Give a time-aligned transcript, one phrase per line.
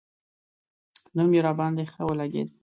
[1.15, 2.49] نوم یې راباندې ښه ولګېد.